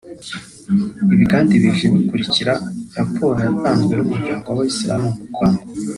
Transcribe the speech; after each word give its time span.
Ibi 1.13 1.25
kandi 1.31 1.51
bije 1.63 1.85
bikurikira 1.93 2.53
raporo 2.97 3.37
yatanzwe 3.47 3.91
n’umuryango 3.95 4.45
w’abayisilamu 4.47 5.09
mu 5.17 5.25
Rwanda 5.31 5.63